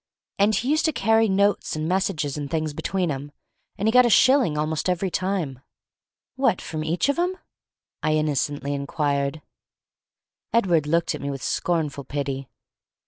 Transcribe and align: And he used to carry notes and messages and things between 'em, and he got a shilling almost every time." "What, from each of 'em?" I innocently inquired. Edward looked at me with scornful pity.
And 0.39 0.55
he 0.55 0.71
used 0.71 0.85
to 0.85 0.91
carry 0.91 1.29
notes 1.29 1.75
and 1.75 1.87
messages 1.87 2.35
and 2.35 2.49
things 2.49 2.73
between 2.73 3.11
'em, 3.11 3.31
and 3.77 3.87
he 3.87 3.91
got 3.91 4.03
a 4.07 4.09
shilling 4.09 4.57
almost 4.57 4.89
every 4.89 5.11
time." 5.11 5.59
"What, 6.35 6.59
from 6.59 6.83
each 6.83 7.07
of 7.07 7.19
'em?" 7.19 7.37
I 8.01 8.15
innocently 8.15 8.73
inquired. 8.73 9.43
Edward 10.53 10.87
looked 10.87 11.13
at 11.13 11.21
me 11.21 11.29
with 11.29 11.43
scornful 11.43 12.03
pity. 12.03 12.49